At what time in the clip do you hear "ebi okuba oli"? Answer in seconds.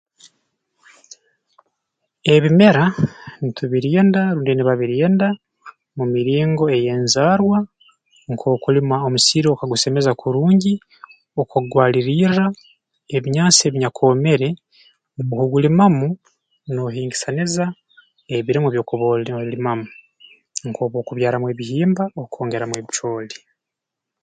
18.71-19.31